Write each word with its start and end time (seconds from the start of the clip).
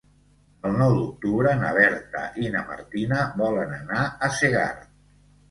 El 0.69 0.77
nou 0.77 0.95
d'octubre 0.99 1.51
na 1.59 1.69
Berta 1.75 2.23
i 2.45 2.49
na 2.57 2.65
Martina 2.71 3.21
volen 3.43 3.77
anar 3.79 4.09
a 4.09 4.33
Segart. 4.41 4.91